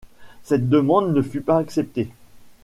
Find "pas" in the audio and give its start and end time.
1.41-1.59